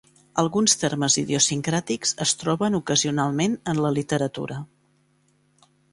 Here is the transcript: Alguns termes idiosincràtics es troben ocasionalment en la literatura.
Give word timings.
Alguns 0.43 0.73
termes 0.83 1.17
idiosincràtics 1.23 2.15
es 2.25 2.33
troben 2.45 2.77
ocasionalment 2.79 3.59
en 3.75 3.83
la 3.87 3.93
literatura. 3.99 4.59